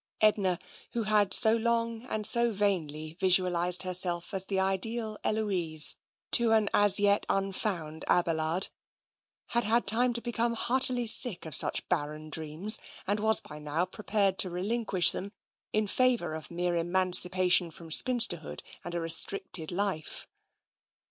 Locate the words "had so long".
1.03-2.01